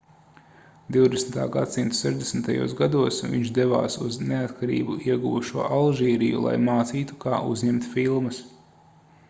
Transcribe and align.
20. 0.95 1.35
gs 1.55 1.75
sešdesmitajos 1.97 2.73
gados 2.79 3.19
viņš 3.35 3.51
devās 3.57 3.99
uz 4.07 4.17
neatkarību 4.31 4.97
ieguvušo 5.11 5.63
alžīriju 5.79 6.43
lai 6.49 6.57
mācītu 6.69 7.23
kā 7.27 7.43
uzņemt 7.55 7.91
filmas 7.97 8.45